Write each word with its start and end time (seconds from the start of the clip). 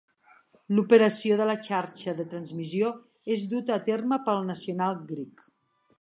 L'operació 0.77 1.35
de 1.41 1.45
la 1.49 1.57
xarxa 1.67 2.15
de 2.21 2.25
transmissió 2.33 2.91
és 3.37 3.47
duta 3.55 3.77
a 3.79 3.85
terme 3.91 4.23
per 4.31 4.39
National 4.51 5.01
Grid 5.13 5.31
plc. 5.37 5.47